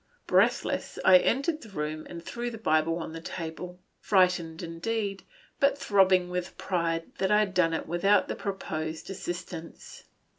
[0.25, 5.21] Breathless, I entered the room and threw the Bible on the table, frightened indeed,
[5.59, 10.05] but throbbing with pride that I had done it without the proposed assistance.